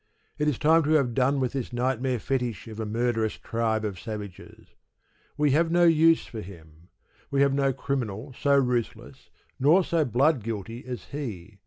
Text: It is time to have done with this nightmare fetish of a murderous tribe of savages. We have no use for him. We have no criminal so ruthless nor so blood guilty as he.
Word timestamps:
It 0.39 0.47
is 0.47 0.57
time 0.57 0.81
to 0.85 0.93
have 0.93 1.13
done 1.13 1.39
with 1.39 1.53
this 1.53 1.71
nightmare 1.71 2.17
fetish 2.17 2.67
of 2.67 2.79
a 2.79 2.87
murderous 2.87 3.33
tribe 3.35 3.85
of 3.85 3.99
savages. 3.99 4.69
We 5.37 5.51
have 5.51 5.69
no 5.69 5.83
use 5.83 6.25
for 6.25 6.41
him. 6.41 6.89
We 7.29 7.41
have 7.43 7.53
no 7.53 7.71
criminal 7.71 8.33
so 8.33 8.57
ruthless 8.57 9.29
nor 9.59 9.83
so 9.83 10.03
blood 10.03 10.41
guilty 10.43 10.83
as 10.87 11.03
he. 11.11 11.59